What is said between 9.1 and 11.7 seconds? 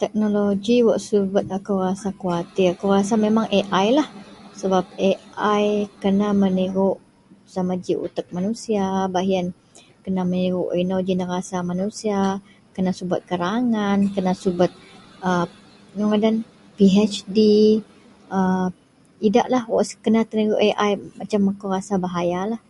baih ien kena meniruk inou ji nerasa